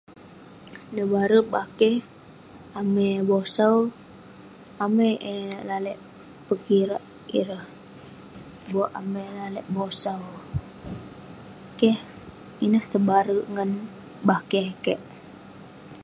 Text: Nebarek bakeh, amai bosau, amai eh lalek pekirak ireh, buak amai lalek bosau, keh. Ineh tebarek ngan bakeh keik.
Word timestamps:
Nebarek 0.95 1.45
bakeh, 1.53 1.97
amai 2.79 3.13
bosau, 3.29 3.77
amai 4.83 5.13
eh 5.33 5.51
lalek 5.67 5.99
pekirak 6.47 7.03
ireh, 7.39 7.65
buak 8.71 8.91
amai 8.99 9.27
lalek 9.37 9.67
bosau, 9.75 10.21
keh. 11.79 11.97
Ineh 12.65 12.85
tebarek 12.91 13.43
ngan 13.53 13.71
bakeh 14.27 14.67
keik. 14.83 15.01